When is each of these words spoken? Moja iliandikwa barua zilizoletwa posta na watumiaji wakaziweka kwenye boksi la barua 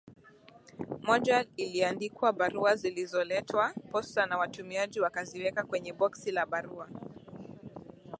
Moja 1.01 1.45
iliandikwa 1.57 2.33
barua 2.33 2.75
zilizoletwa 2.75 3.73
posta 3.91 4.25
na 4.25 4.37
watumiaji 4.37 4.99
wakaziweka 4.99 5.63
kwenye 5.63 5.93
boksi 5.93 6.31
la 6.31 6.45
barua 6.45 6.89